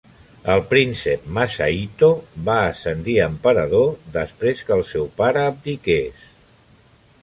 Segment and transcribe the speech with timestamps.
[0.51, 2.09] El príncep Masahito
[2.49, 6.31] va ascendir a emperador, després que el seu pare abdiqués.